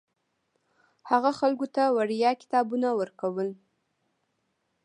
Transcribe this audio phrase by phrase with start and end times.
[1.09, 3.49] هغه خلکو ته وړیا کتابونه ورکول.